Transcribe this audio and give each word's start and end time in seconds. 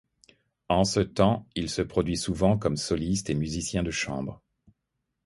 En 0.67 0.83
ce 0.83 0.99
temps 0.99 1.45
il 1.53 1.69
se 1.69 1.83
produit 1.83 2.17
souvent 2.17 2.57
comme 2.57 2.75
soliste 2.75 3.29
et 3.29 3.35
musicien 3.35 3.83
de 3.83 3.91
chambre. 3.91 4.41